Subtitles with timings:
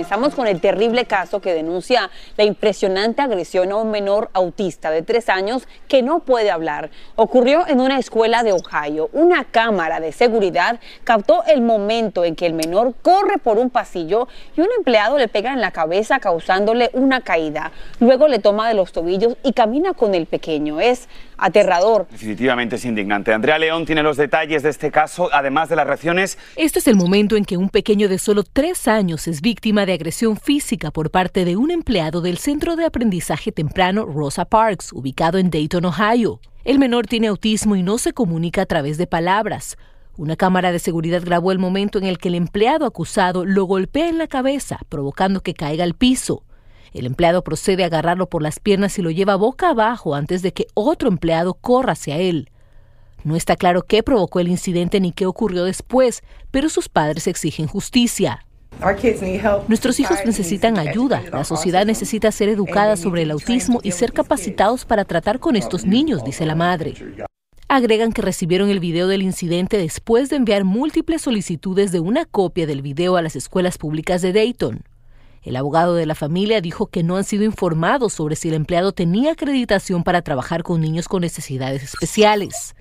[0.00, 5.02] Comenzamos con el terrible caso que denuncia la impresionante agresión a un menor autista de
[5.02, 6.88] tres años que no puede hablar.
[7.16, 9.10] Ocurrió en una escuela de Ohio.
[9.12, 14.26] Una cámara de seguridad captó el momento en que el menor corre por un pasillo
[14.56, 17.70] y un empleado le pega en la cabeza causándole una caída.
[17.98, 20.80] Luego le toma de los tobillos y camina con el pequeño.
[20.80, 22.06] Es aterrador.
[22.10, 23.32] Definitivamente es indignante.
[23.32, 26.38] Andrea León tiene los detalles de este caso, además de las reacciones.
[26.56, 29.89] Este es el momento en que un pequeño de solo tres años es víctima de
[29.92, 35.38] agresión física por parte de un empleado del Centro de Aprendizaje Temprano Rosa Parks, ubicado
[35.38, 36.40] en Dayton, Ohio.
[36.64, 39.76] El menor tiene autismo y no se comunica a través de palabras.
[40.16, 44.08] Una cámara de seguridad grabó el momento en el que el empleado acusado lo golpea
[44.08, 46.44] en la cabeza, provocando que caiga al piso.
[46.92, 50.52] El empleado procede a agarrarlo por las piernas y lo lleva boca abajo antes de
[50.52, 52.50] que otro empleado corra hacia él.
[53.22, 57.66] No está claro qué provocó el incidente ni qué ocurrió después, pero sus padres exigen
[57.66, 58.46] justicia.
[59.68, 61.22] Nuestros hijos necesitan ayuda.
[61.32, 65.84] La sociedad necesita ser educada sobre el autismo y ser capacitados para tratar con estos
[65.84, 66.94] niños, dice la madre.
[67.68, 72.66] Agregan que recibieron el video del incidente después de enviar múltiples solicitudes de una copia
[72.66, 74.82] del video a las escuelas públicas de Dayton.
[75.42, 78.92] El abogado de la familia dijo que no han sido informados sobre si el empleado
[78.92, 82.74] tenía acreditación para trabajar con niños con necesidades especiales.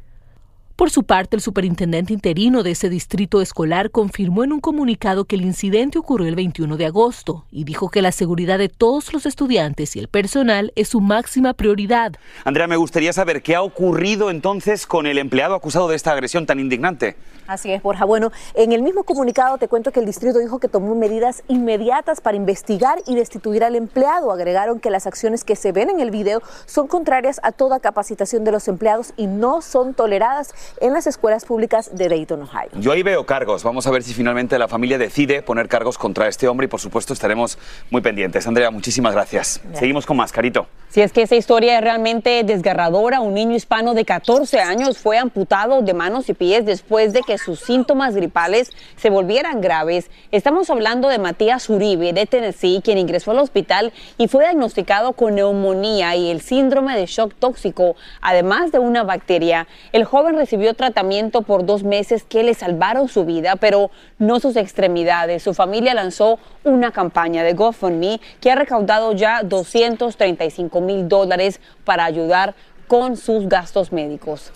[0.79, 5.35] Por su parte, el superintendente interino de ese distrito escolar confirmó en un comunicado que
[5.35, 9.25] el incidente ocurrió el 21 de agosto y dijo que la seguridad de todos los
[9.25, 12.13] estudiantes y el personal es su máxima prioridad.
[12.45, 16.45] Andrea, me gustaría saber qué ha ocurrido entonces con el empleado acusado de esta agresión
[16.45, 17.17] tan indignante.
[17.45, 18.05] Así es, Borja.
[18.05, 22.21] Bueno, en el mismo comunicado te cuento que el distrito dijo que tomó medidas inmediatas
[22.21, 24.31] para investigar y destituir al empleado.
[24.31, 28.43] Agregaron que las acciones que se ven en el video son contrarias a toda capacitación
[28.43, 32.69] de los empleados y no son toleradas en las escuelas públicas de Dayton, Ohio.
[32.75, 33.63] Yo ahí veo cargos.
[33.63, 36.79] Vamos a ver si finalmente la familia decide poner cargos contra este hombre y por
[36.79, 37.57] supuesto estaremos
[37.89, 38.47] muy pendientes.
[38.47, 39.61] Andrea, muchísimas gracias.
[39.73, 40.67] Seguimos con más, Carito.
[40.89, 45.19] Si es que esa historia es realmente desgarradora, un niño hispano de 14 años fue
[45.19, 50.09] amputado de manos y pies después de que sus síntomas gripales se volvieran graves.
[50.31, 55.35] Estamos hablando de Matías Uribe de Tennessee, quien ingresó al hospital y fue diagnosticado con
[55.35, 59.67] neumonía y el síndrome de shock tóxico, además de una bacteria.
[59.91, 64.55] El joven recibió tratamiento por dos meses que le salvaron su vida, pero no sus
[64.55, 65.43] extremidades.
[65.43, 72.05] Su familia lanzó una campaña de GoFundMe que ha recaudado ya 235 mil dólares para
[72.05, 72.55] ayudar
[72.87, 74.51] con sus gastos médicos.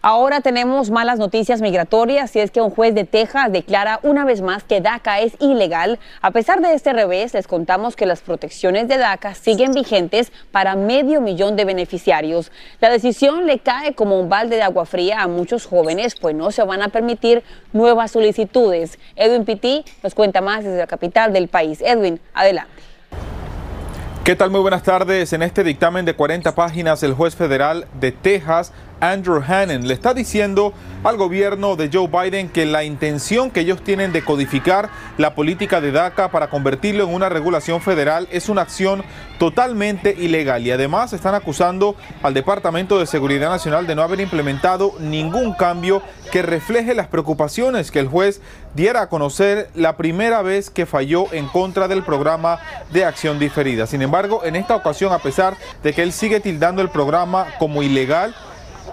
[0.00, 4.42] Ahora tenemos malas noticias migratorias y es que un juez de Texas declara una vez
[4.42, 5.98] más que DACA es ilegal.
[6.22, 10.76] A pesar de este revés, les contamos que las protecciones de DACA siguen vigentes para
[10.76, 12.52] medio millón de beneficiarios.
[12.80, 16.52] La decisión le cae como un balde de agua fría a muchos jóvenes, pues no
[16.52, 17.42] se van a permitir
[17.72, 19.00] nuevas solicitudes.
[19.16, 21.80] Edwin Pitti nos cuenta más desde la capital del país.
[21.80, 22.70] Edwin, adelante.
[24.28, 24.50] ¿Qué tal?
[24.50, 25.32] Muy buenas tardes.
[25.32, 30.14] En este dictamen de 40 páginas, el juez federal de Texas Andrew Hannon, le está
[30.14, 30.72] diciendo
[31.04, 35.80] al gobierno de Joe Biden que la intención que ellos tienen de codificar la política
[35.80, 39.04] de DACA para convertirlo en una regulación federal es una acción
[39.38, 44.94] totalmente ilegal y además están acusando al Departamento de Seguridad Nacional de no haber implementado
[44.98, 46.02] ningún cambio
[46.32, 48.40] que refleje las preocupaciones que el juez
[48.74, 52.58] diera a conocer la primera vez que falló en contra del programa
[52.92, 53.86] de acción diferida.
[53.86, 57.82] Sin embargo, en esta ocasión, a pesar de que él sigue tildando el programa como
[57.82, 58.34] ilegal,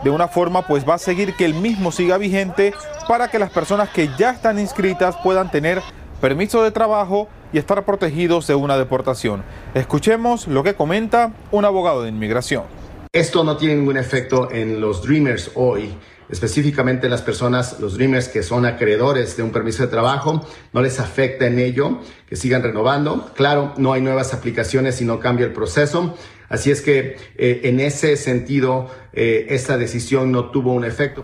[0.04, 2.74] de una forma pues va a seguir que el mismo siga vigente
[3.08, 5.82] para que las personas que ya están inscritas puedan tener
[6.22, 9.44] permiso de trabajo y estar protegidos de una deportación.
[9.74, 12.64] Escuchemos lo que comenta un abogado de inmigración.
[13.12, 15.96] Esto no tiene ningún efecto en los Dreamers hoy,
[16.30, 21.00] específicamente las personas, los Dreamers que son acreedores de un permiso de trabajo, no les
[21.00, 23.32] afecta en ello, que sigan renovando.
[23.36, 26.16] Claro, no hay nuevas aplicaciones y no cambia el proceso.
[26.50, 31.24] Así es que eh, en ese sentido, eh, esta decisión no tuvo un efecto.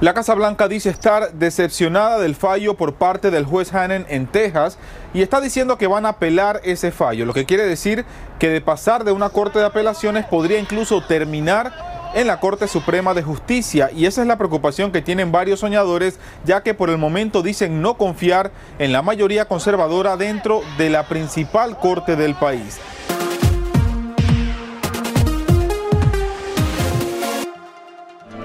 [0.00, 4.76] La Casa Blanca dice estar decepcionada del fallo por parte del juez Hannon en Texas
[5.14, 8.04] y está diciendo que van a apelar ese fallo, lo que quiere decir
[8.38, 11.72] que de pasar de una corte de apelaciones podría incluso terminar
[12.14, 16.18] en la Corte Suprema de Justicia y esa es la preocupación que tienen varios soñadores
[16.44, 21.08] ya que por el momento dicen no confiar en la mayoría conservadora dentro de la
[21.08, 22.78] principal corte del país.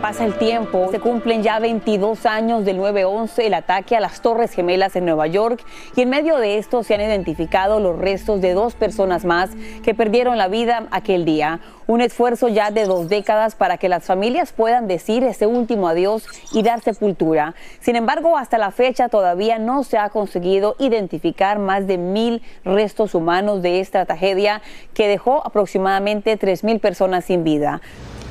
[0.10, 4.54] Pasa el tiempo, se cumplen ya 22 años del 9-11, el ataque a las Torres
[4.54, 5.64] Gemelas en Nueva York,
[5.96, 9.52] y en medio de esto se han identificado los restos de dos personas más
[9.84, 11.60] que perdieron la vida aquel día.
[11.90, 16.24] Un esfuerzo ya de dos décadas para que las familias puedan decir ese último adiós
[16.54, 17.56] y dar sepultura.
[17.80, 23.16] Sin embargo, hasta la fecha todavía no se ha conseguido identificar más de mil restos
[23.16, 24.62] humanos de esta tragedia
[24.94, 27.82] que dejó aproximadamente 3 mil personas sin vida.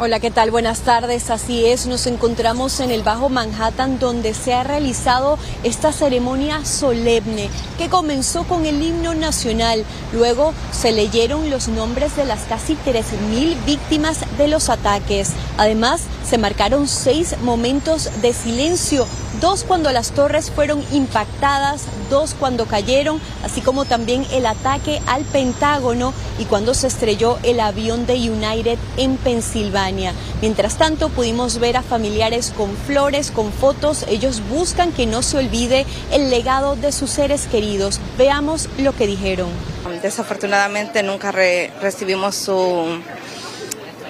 [0.00, 0.52] Hola, ¿qué tal?
[0.52, 1.28] Buenas tardes.
[1.28, 7.50] Así es, nos encontramos en el Bajo Manhattan donde se ha realizado esta ceremonia solemne
[7.78, 9.84] que comenzó con el himno nacional.
[10.12, 12.76] Luego se leyeron los nombres de las casi
[13.48, 15.30] 13.000 víctimas de los ataques.
[15.56, 19.06] Además, se marcaron seis momentos de silencio,
[19.40, 25.24] dos cuando las torres fueron impactadas, dos cuando cayeron, así como también el ataque al
[25.24, 30.12] Pentágono y cuando se estrelló el avión de United en Pensilvania.
[30.40, 34.04] Mientras tanto, pudimos ver a familiares con flores, con fotos.
[34.08, 38.00] Ellos buscan que no se olvide el legado de sus seres queridos.
[38.18, 39.48] Veamos lo que dijeron.
[40.02, 43.00] Desafortunadamente nunca recibimos su,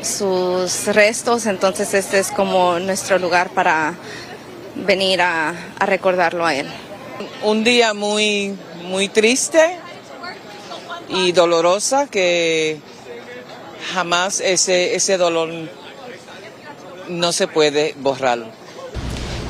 [0.02, 3.94] sus restos, entonces este es como nuestro lugar para
[4.74, 6.68] venir a, recordarlo a él.
[7.42, 9.78] Un día muy, muy triste
[11.08, 12.80] y dolorosa que
[13.92, 15.50] jamás ese, ese dolor
[17.08, 18.57] no se puede borrar.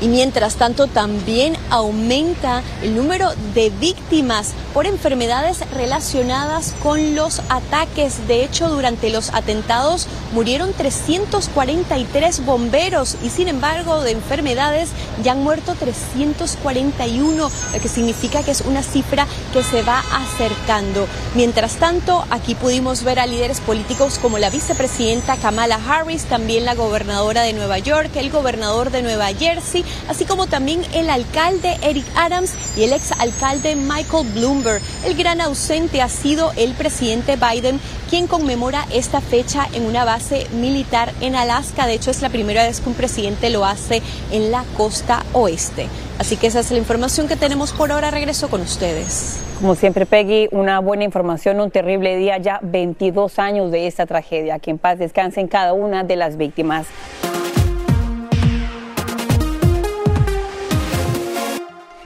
[0.01, 8.27] Y mientras tanto también aumenta el número de víctimas por enfermedades relacionadas con los ataques.
[8.27, 14.89] De hecho, durante los atentados murieron 343 bomberos y sin embargo de enfermedades
[15.23, 21.07] ya han muerto 341, lo que significa que es una cifra que se va acercando.
[21.35, 26.75] Mientras tanto, aquí pudimos ver a líderes políticos como la vicepresidenta Kamala Harris, también la
[26.75, 32.05] gobernadora de Nueva York, el gobernador de Nueva Jersey, así como también el alcalde Eric
[32.15, 34.59] Adams y el ex alcalde Michael Bloom
[35.05, 37.79] el gran ausente ha sido el presidente Biden,
[38.09, 41.87] quien conmemora esta fecha en una base militar en Alaska.
[41.87, 45.87] De hecho, es la primera vez que un presidente lo hace en la costa oeste.
[46.17, 48.11] Así que esa es la información que tenemos por ahora.
[48.11, 49.39] Regreso con ustedes.
[49.61, 54.59] Como siempre, Peggy, una buena información, un terrible día, ya 22 años de esta tragedia.
[54.59, 56.87] Que en paz descansen cada una de las víctimas.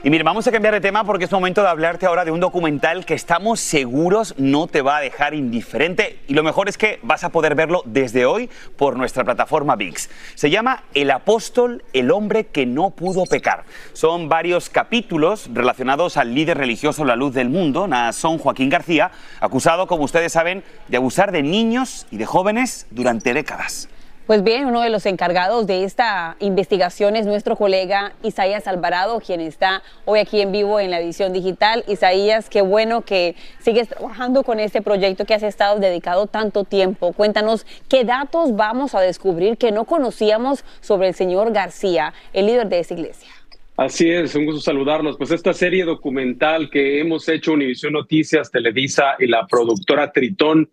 [0.04, 2.38] Y mire, vamos a cambiar de tema porque es momento de hablarte ahora de un
[2.38, 7.00] documental que estamos seguros no te va a dejar indiferente y lo mejor es que
[7.02, 10.10] vas a poder verlo desde hoy por nuestra plataforma VIX.
[10.34, 13.64] Se llama El apóstol, el hombre que no pudo pecar.
[13.94, 19.86] Son varios capítulos relacionados al líder religioso La Luz del Mundo, Naasón Joaquín García, acusado,
[19.86, 23.88] como ustedes saben, de abusar de niños y de jóvenes durante décadas.
[24.26, 29.42] Pues bien, uno de los encargados de esta investigación es nuestro colega Isaías Alvarado, quien
[29.42, 31.84] está hoy aquí en vivo en la edición digital.
[31.88, 37.12] Isaías, qué bueno que sigues trabajando con este proyecto que has estado dedicado tanto tiempo.
[37.12, 42.70] Cuéntanos qué datos vamos a descubrir que no conocíamos sobre el señor García, el líder
[42.70, 43.28] de esa iglesia.
[43.76, 45.18] Así es, un gusto saludarlos.
[45.18, 50.70] Pues esta serie documental que hemos hecho Univisión Noticias, Televisa y la productora Tritón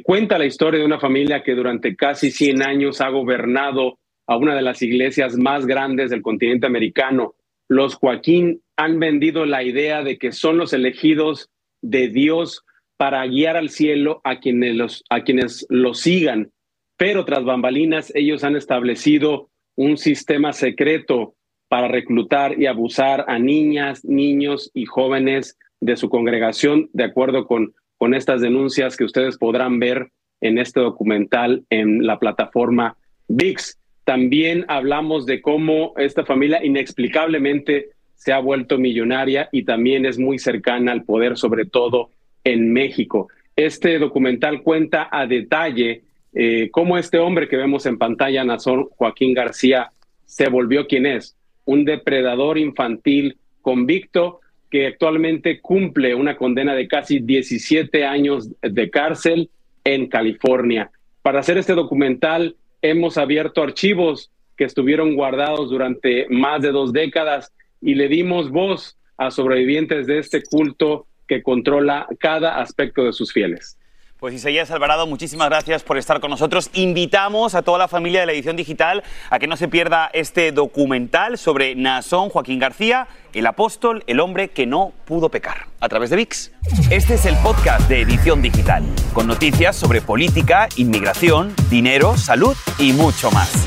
[0.00, 4.54] cuenta la historia de una familia que durante casi 100 años ha gobernado a una
[4.54, 7.34] de las iglesias más grandes del continente americano.
[7.68, 11.50] Los Joaquín han vendido la idea de que son los elegidos
[11.82, 12.64] de Dios
[12.96, 16.52] para guiar al cielo a quienes los, a quienes los sigan.
[16.96, 21.34] Pero tras bambalinas, ellos han establecido un sistema secreto
[21.68, 27.74] para reclutar y abusar a niñas, niños y jóvenes de su congregación, de acuerdo con,
[28.02, 32.96] con estas denuncias que ustedes podrán ver en este documental en la plataforma
[33.28, 33.78] VIX.
[34.02, 40.40] También hablamos de cómo esta familia inexplicablemente se ha vuelto millonaria y también es muy
[40.40, 42.10] cercana al poder, sobre todo
[42.42, 43.28] en México.
[43.54, 46.02] Este documental cuenta a detalle
[46.34, 49.92] eh, cómo este hombre que vemos en pantalla, Nazón Joaquín García,
[50.24, 54.40] se volvió quien es, un depredador infantil convicto
[54.72, 59.50] que actualmente cumple una condena de casi 17 años de cárcel
[59.84, 60.90] en California.
[61.20, 67.52] Para hacer este documental hemos abierto archivos que estuvieron guardados durante más de dos décadas
[67.82, 73.30] y le dimos voz a sobrevivientes de este culto que controla cada aspecto de sus
[73.30, 73.76] fieles.
[74.22, 76.70] Pues Isaías Alvarado, muchísimas gracias por estar con nosotros.
[76.74, 80.52] Invitamos a toda la familia de la edición digital a que no se pierda este
[80.52, 86.10] documental sobre Nazón Joaquín García, el apóstol, el hombre que no pudo pecar, a través
[86.10, 86.52] de VIX.
[86.90, 92.92] Este es el podcast de edición digital, con noticias sobre política, inmigración, dinero, salud y
[92.92, 93.66] mucho más.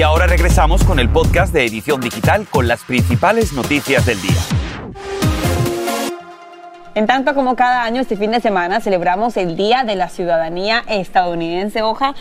[0.00, 4.40] Y ahora regresamos con el podcast de Edición Digital con las principales noticias del día.
[6.94, 10.84] En tanto como cada año, este fin de semana celebramos el Día de la Ciudadanía
[10.88, 11.82] Estadounidense.
[11.82, 12.14] Hoja,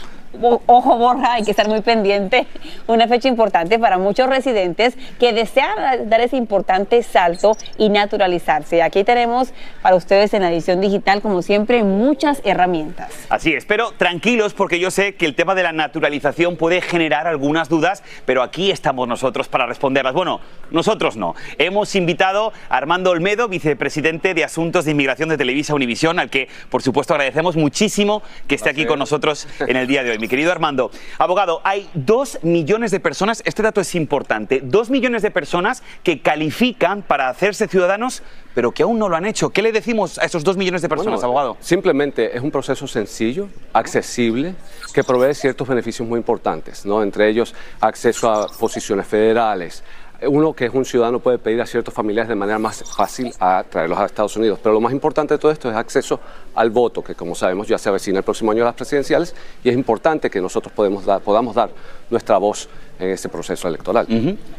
[0.67, 2.48] ojo borra, hay que estar muy pendiente.
[2.88, 8.81] Una fecha importante para muchos residentes que desean dar ese importante salto y naturalizarse.
[8.81, 13.12] Aquí tenemos para ustedes en la edición digital, como siempre, muchas herramientas.
[13.29, 17.27] Así es, pero tranquilos porque yo sé que el tema de la naturalización puede generar
[17.27, 20.13] algunas dudas, pero aquí estamos nosotros para responderlas.
[20.13, 20.39] Bueno,
[20.71, 21.36] nosotros no.
[21.57, 26.48] Hemos invitado a Armando Olmedo, vicepresidente de Asuntos de Inmigración de Televisa Univisión, al que
[26.69, 30.27] por supuesto agradecemos muchísimo que esté aquí con nosotros en el día de hoy mi
[30.27, 30.91] querido Armando.
[31.17, 36.21] Abogado, hay dos millones de personas, este dato es importante, dos millones de personas que
[36.21, 38.21] califican para hacerse ciudadanos,
[38.53, 39.49] pero que aún no lo han hecho.
[39.49, 41.57] ¿Qué le decimos a esos dos millones de personas, abogado?
[41.59, 44.55] Simplemente es un proceso sencillo, accesible,
[44.93, 47.01] que provee ciertos beneficios muy importantes, ¿no?
[47.01, 49.83] Entre ellos acceso a posiciones federales,
[50.27, 53.63] uno que es un ciudadano puede pedir a ciertos familiares de manera más fácil a
[53.69, 54.59] traerlos a Estados Unidos.
[54.61, 56.19] Pero lo más importante de todo esto es acceso
[56.55, 59.75] al voto, que como sabemos ya se avecina el próximo año las presidenciales y es
[59.75, 61.69] importante que nosotros podemos dar, podamos dar
[62.09, 64.05] nuestra voz en ese proceso electoral.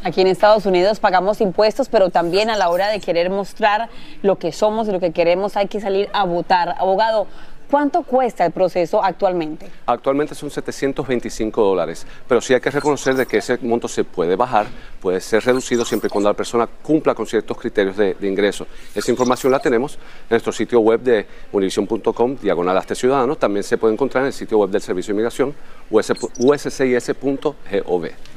[0.03, 3.89] Aquí en Estados Unidos pagamos impuestos, pero también a la hora de querer mostrar
[4.23, 6.75] lo que somos y lo que queremos hay que salir a votar.
[6.79, 7.27] Abogado,
[7.71, 9.71] ¿Cuánto cuesta el proceso actualmente?
[9.85, 14.35] Actualmente son 725 dólares, pero sí hay que reconocer de que ese monto se puede
[14.35, 14.67] bajar,
[14.99, 18.67] puede ser reducido siempre y cuando la persona cumpla con ciertos criterios de, ingreso.
[18.93, 23.39] Esa información la tenemos en nuestro sitio web de univision.com, diagonal hasta ciudadanos.
[23.39, 25.55] También se puede encontrar en el sitio web del Servicio de Inmigración,
[25.89, 27.55] uscis.gov.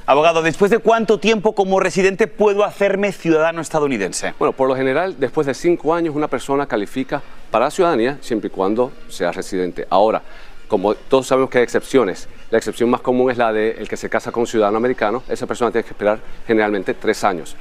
[0.07, 4.35] Abogado, ¿después de cuánto tiempo como residente puedo hacerme ciudadano estadounidense?
[4.39, 8.49] Bueno, por lo general, después de cinco años una persona califica para la ciudadanía siempre
[8.49, 9.87] y cuando sea residente.
[9.89, 10.21] Ahora,
[10.69, 13.97] como todos sabemos que hay excepciones, la excepción más común es la de el que
[13.97, 17.57] se casa con un ciudadano americano, esa persona tiene que esperar generalmente tres años.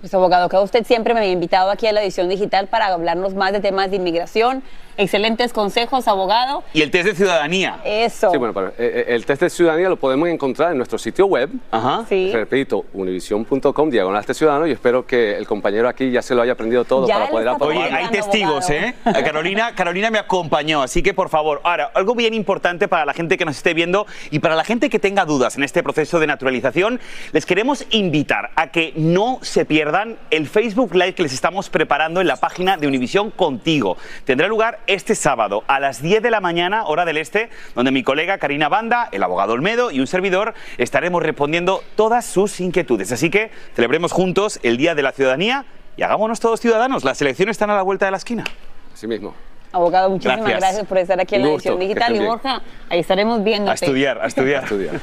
[0.00, 3.34] Pues abogado, que usted siempre me ha invitado aquí a la edición digital para hablarnos
[3.34, 4.62] más de temas de inmigración,
[4.98, 6.64] Excelentes consejos, abogado.
[6.72, 7.80] Y el test de ciudadanía.
[7.84, 8.32] Eso.
[8.32, 11.26] Sí, bueno, pero, eh, eh, el test de ciudadanía lo podemos encontrar en nuestro sitio
[11.26, 11.50] web.
[11.70, 12.04] Ajá.
[12.08, 12.32] Sí.
[12.32, 16.52] Repito, univision.com, diagonal test ciudadano, y espero que el compañero aquí ya se lo haya
[16.52, 17.76] aprendido todo Ya para poder aprobar.
[17.76, 18.94] Oye, hay testigos, ¿eh?
[19.04, 23.38] Carolina, Carolina me acompañó, así que por favor, ahora, algo bien importante para la gente
[23.38, 26.26] que nos esté viendo y para la gente que tenga dudas en este proceso de
[26.26, 26.98] naturalización,
[27.30, 32.20] les queremos invitar a que no se pierdan el Facebook Live que les estamos preparando
[32.20, 33.96] en la página de Univisión Contigo.
[34.24, 38.02] Tendrá lugar este sábado a las 10 de la mañana, hora del este, donde mi
[38.02, 43.12] colega Karina Banda, el abogado Olmedo y un servidor estaremos respondiendo todas sus inquietudes.
[43.12, 45.64] Así que celebremos juntos el Día de la Ciudadanía
[45.96, 47.04] y hagámonos todos ciudadanos.
[47.04, 48.44] Las elecciones están a la vuelta de la esquina.
[48.92, 49.34] Así mismo.
[49.70, 50.60] Abogado, muchísimas Gracias.
[50.60, 52.16] gracias, por estar aquí en Un la edición digital.
[52.16, 52.18] Y.
[52.20, 53.70] Borja, ahí estaremos viendo.
[53.70, 54.64] A estudiar, a estudiar.
[54.64, 55.00] Estudiar.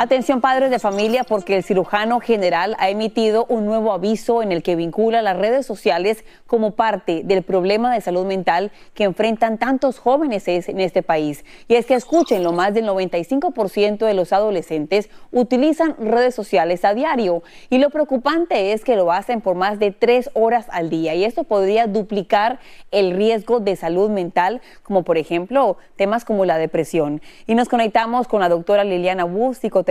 [0.00, 4.62] Atención padres de familia porque el cirujano general ha emitido un nuevo aviso en el
[4.62, 9.98] que vincula las redes sociales como parte del problema de salud mental que enfrentan tantos
[9.98, 11.44] jóvenes es- en este país.
[11.66, 16.94] Y es que escuchen, lo más del 95% de los adolescentes utilizan redes sociales a
[16.94, 21.16] diario y lo preocupante es que lo hacen por más de tres horas al día
[21.16, 22.60] y esto podría duplicar
[22.92, 27.20] el riesgo de salud mental como por ejemplo temas como la depresión.
[27.48, 29.87] Y nos conectamos con la doctora Liliana Wu, psicoterapeuta.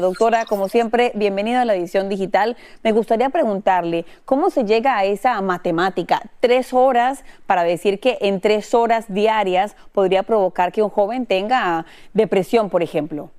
[0.00, 2.56] Doctora, como siempre, bienvenida a la edición digital.
[2.84, 6.22] Me gustaría preguntarle, ¿cómo se llega a esa matemática?
[6.38, 11.86] Tres horas para decir que en tres horas diarias podría provocar que un joven tenga
[12.12, 13.30] depresión, por ejemplo.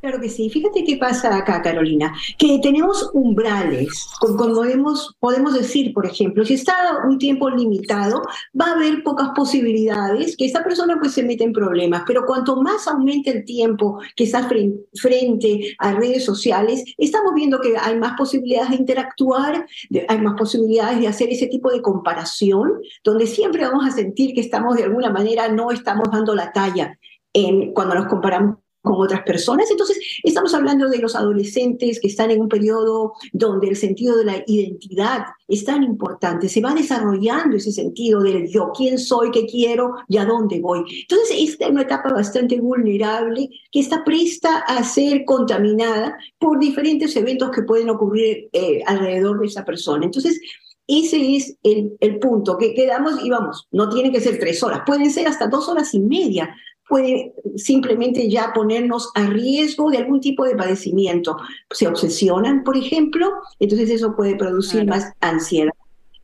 [0.00, 0.48] Claro que sí.
[0.48, 6.54] Fíjate qué pasa acá, Carolina, que tenemos umbrales, como podemos, podemos decir, por ejemplo, si
[6.54, 6.72] está
[7.06, 8.22] un tiempo limitado,
[8.58, 12.56] va a haber pocas posibilidades que esta persona pues se meta en problemas, pero cuanto
[12.62, 17.98] más aumente el tiempo que está fren- frente a redes sociales, estamos viendo que hay
[17.98, 19.66] más posibilidades de interactuar,
[20.08, 24.40] hay más posibilidades de hacer ese tipo de comparación, donde siempre vamos a sentir que
[24.40, 26.98] estamos de alguna manera no estamos dando la talla
[27.34, 29.70] en, cuando nos comparamos con otras personas.
[29.70, 34.24] Entonces, estamos hablando de los adolescentes que están en un periodo donde el sentido de
[34.24, 39.46] la identidad es tan importante, se va desarrollando ese sentido del yo, quién soy, qué
[39.46, 40.80] quiero y a dónde voy.
[41.02, 47.14] Entonces, esta es una etapa bastante vulnerable que está presta a ser contaminada por diferentes
[47.16, 50.04] eventos que pueden ocurrir eh, alrededor de esa persona.
[50.04, 50.40] Entonces,
[50.86, 54.82] ese es el, el punto que quedamos y vamos, no tienen que ser tres horas,
[54.84, 56.52] pueden ser hasta dos horas y media,
[56.90, 61.36] puede simplemente ya ponernos a riesgo de algún tipo de padecimiento.
[61.70, 65.72] Se obsesionan, por ejemplo, entonces eso puede producir más ansiedad.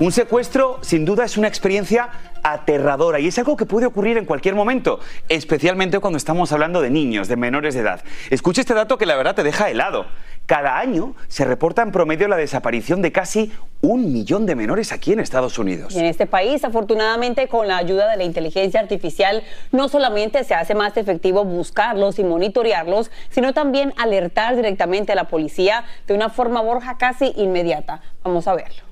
[0.00, 2.08] Un secuestro, sin duda, es una experiencia
[2.42, 6.88] aterradora y es algo que puede ocurrir en cualquier momento, especialmente cuando estamos hablando de
[6.88, 8.02] niños, de menores de edad.
[8.30, 10.06] Escucha este dato que la verdad te deja helado.
[10.50, 15.12] Cada año se reporta en promedio la desaparición de casi un millón de menores aquí
[15.12, 15.94] en Estados Unidos.
[15.94, 20.54] Y en este país, afortunadamente, con la ayuda de la inteligencia artificial, no solamente se
[20.54, 26.30] hace más efectivo buscarlos y monitorearlos, sino también alertar directamente a la policía de una
[26.30, 28.00] forma, Borja, casi inmediata.
[28.24, 28.89] Vamos a verlo.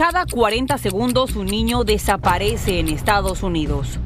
[0.00, 3.98] Cada 40 segundos un niño desaparece en Estados Unidos.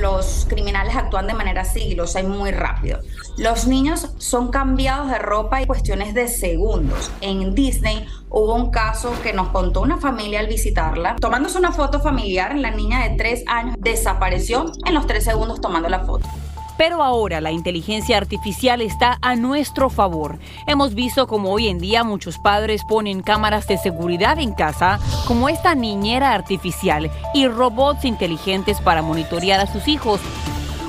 [0.00, 3.00] Los criminales actúan de manera sigilosa y muy rápido.
[3.36, 7.10] Los niños son cambiados de ropa y cuestiones de segundos.
[7.20, 11.16] En Disney hubo un caso que nos contó una familia al visitarla.
[11.16, 15.88] Tomándose una foto familiar, la niña de 3 años desapareció en los 3 segundos tomando
[15.88, 16.28] la foto.
[16.76, 20.38] Pero ahora la inteligencia artificial está a nuestro favor.
[20.66, 25.48] Hemos visto como hoy en día muchos padres ponen cámaras de seguridad en casa, como
[25.48, 30.20] esta niñera artificial y robots inteligentes para monitorear a sus hijos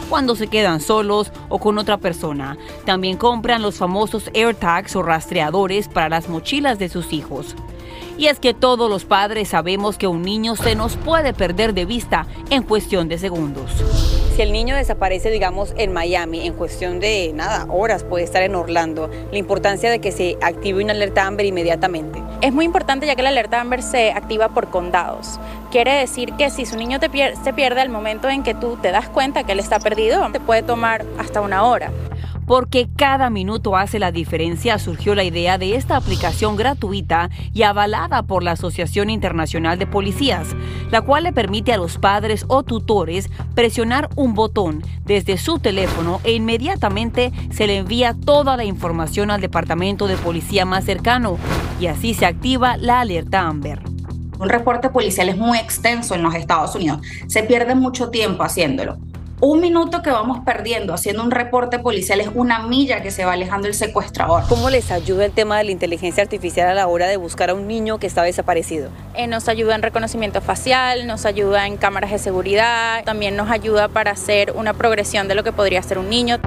[0.09, 2.57] cuando se quedan solos o con otra persona.
[2.85, 7.55] También compran los famosos AirTags o rastreadores para las mochilas de sus hijos.
[8.17, 11.85] Y es que todos los padres sabemos que un niño se nos puede perder de
[11.85, 13.71] vista en cuestión de segundos.
[14.35, 18.53] Si el niño desaparece, digamos, en Miami, en cuestión de nada, horas, puede estar en
[18.53, 22.21] Orlando, la importancia de que se active una alerta Amber inmediatamente.
[22.41, 25.39] Es muy importante ya que la alerta Amber se activa por condados.
[25.71, 27.09] Quiere decir que si su niño te
[27.45, 30.41] se pierde al momento en que tú te das cuenta que él está perdido, te
[30.41, 31.93] puede tomar hasta una hora
[32.45, 38.23] porque cada minuto hace la diferencia, surgió la idea de esta aplicación gratuita y avalada
[38.23, 40.55] por la Asociación Internacional de Policías,
[40.91, 46.21] la cual le permite a los padres o tutores presionar un botón desde su teléfono
[46.23, 51.37] e inmediatamente se le envía toda la información al departamento de policía más cercano
[51.79, 53.81] y así se activa la alerta Amber.
[54.39, 57.01] Un reporte policial es muy extenso en los Estados Unidos.
[57.27, 58.97] Se pierde mucho tiempo haciéndolo.
[59.41, 63.33] Un minuto que vamos perdiendo haciendo un reporte policial es una milla que se va
[63.33, 64.43] alejando el secuestrador.
[64.47, 67.53] ¿Cómo les ayuda el tema de la inteligencia artificial a la hora de buscar a
[67.53, 68.91] un niño que está desaparecido?
[69.13, 73.89] Eh, nos ayuda en reconocimiento facial, nos ayuda en cámaras de seguridad, también nos ayuda
[73.89, 76.39] para hacer una progresión de lo que podría ser un niño.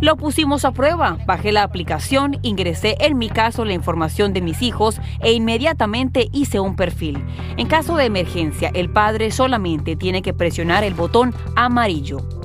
[0.00, 1.18] Lo pusimos a prueba.
[1.26, 6.60] Bajé la aplicación, ingresé en mi caso la información de mis hijos e inmediatamente hice
[6.60, 7.18] un perfil.
[7.56, 12.37] En caso de emergencia, el padre solamente tiene que presionar el botón amarillo.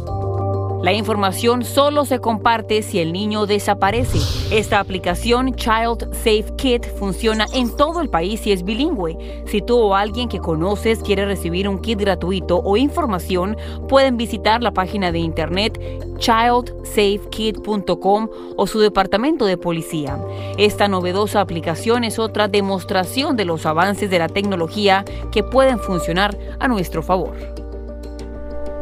[0.84, 4.20] La información solo se comparte si el niño desaparece.
[4.54, 9.46] Esta aplicación Child Safe Kit funciona en todo el país y es bilingüe.
[9.46, 13.56] Si tú o alguien que conoces quiere recibir un kit gratuito o información,
[13.88, 15.80] pueden visitar la página de internet
[16.18, 20.20] childsafekit.com o su departamento de policía.
[20.58, 26.38] Esta novedosa aplicación es otra demostración de los avances de la tecnología que pueden funcionar
[26.60, 27.63] a nuestro favor.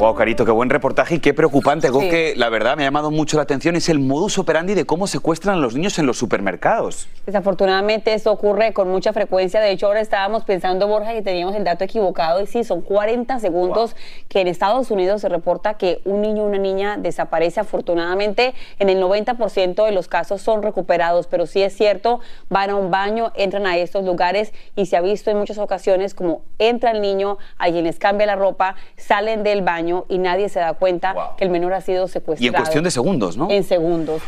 [0.01, 1.85] Wow, Carito, qué buen reportaje y qué preocupante.
[1.85, 4.83] Algo que la verdad me ha llamado mucho la atención es el modus operandi de
[4.83, 7.07] cómo secuestran a los niños en los supermercados.
[7.27, 9.61] Desafortunadamente esto ocurre con mucha frecuencia.
[9.61, 13.39] De hecho, ahora estábamos pensando, Borja, que teníamos el dato equivocado y sí, son 40
[13.39, 13.95] segundos
[14.27, 17.59] que en Estados Unidos se reporta que un niño o una niña desaparece.
[17.59, 22.75] Afortunadamente, en el 90% de los casos son recuperados, pero sí es cierto, van a
[22.75, 26.89] un baño, entran a estos lugares y se ha visto en muchas ocasiones como entra
[26.89, 31.34] el niño, alguien les cambia la ropa, salen del baño y nadie se da cuenta
[31.38, 32.43] que el menor ha sido secuestrado.
[32.43, 33.49] Y en cuestión de segundos, ¿no?
[33.49, 34.21] En segundos.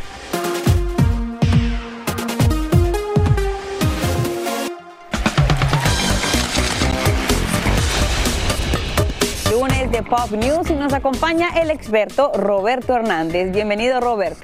[9.52, 13.52] Lunes de Pop News y nos acompaña el experto Roberto Hernández.
[13.52, 14.38] Bienvenido, Robert.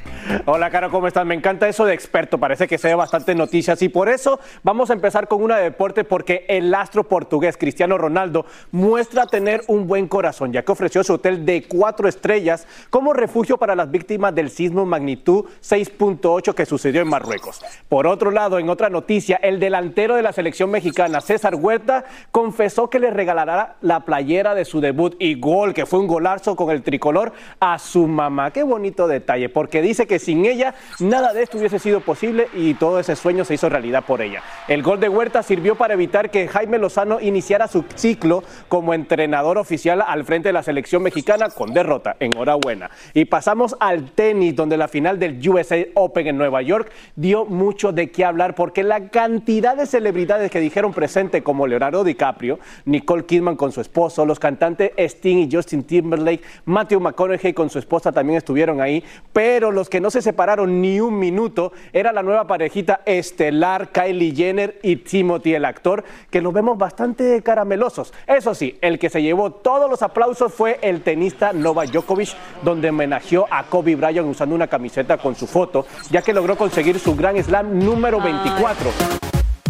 [0.46, 1.26] Hola, Caro, ¿cómo estás?
[1.26, 4.92] Me encanta eso de experto, parece que se ve bastante noticias y por eso vamos
[4.92, 9.88] a empezar con una de deporte porque el astro portugués Cristiano Ronaldo muestra tener un
[9.88, 14.36] buen corazón, ya que ofreció su hotel de cuatro estrellas como refugio para las víctimas
[14.36, 17.62] del sismo magnitud 6.8 que sucedió en Marruecos.
[17.88, 22.88] Por otro lado, en otra noticia, el delantero de la selección mexicana, César Huerta, confesó
[22.88, 26.70] que le regalará la playera de su debut y gol, que fue un golazo con
[26.70, 28.52] el tricolor, a su mamá.
[28.52, 32.74] Qué bonito detalle, porque dice que sin ella nada de esto hubiese sido posible y
[32.76, 34.44] todo ese sueño se hizo realidad por ella.
[34.68, 39.58] El gol de Huerta sirvió para evitar que Jaime Lozano iniciara su ciclo como entrenador
[39.58, 42.16] oficial al frente de la selección mexicana con derrota.
[42.20, 42.92] Enhorabuena.
[43.14, 47.92] Y pasamos al tenis, donde la final del USA Open en Nueva York dio mucho
[47.92, 53.26] de qué hablar porque la cantidad de celebridades que dijeron presente como Leonardo DiCaprio, Nicole
[53.26, 58.12] Kidman con su esposo, los cantantes Sting y Justin Timberlake, Matthew McConaughey con su esposa
[58.12, 59.04] también estuvieron ahí,
[59.34, 64.36] pero los que no se separaron ni un minuto era la nueva parejita estelar Kylie
[64.36, 68.14] Jenner y Timothy el actor, que los vemos bastante caramelosos.
[68.28, 72.30] Eso sí, el que se llevó todos los aplausos fue el tenista Novak Djokovic,
[72.64, 77.00] donde homenajeó a Kobe Bryant usando una camiseta con su foto, ya que logró conseguir
[77.00, 79.29] su Grand Slam número 24.